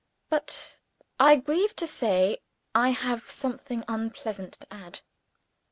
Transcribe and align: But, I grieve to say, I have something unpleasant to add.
But, 0.31 0.79
I 1.19 1.35
grieve 1.35 1.75
to 1.75 1.85
say, 1.85 2.39
I 2.73 2.89
have 2.89 3.29
something 3.29 3.83
unpleasant 3.87 4.53
to 4.53 4.73
add. 4.73 5.01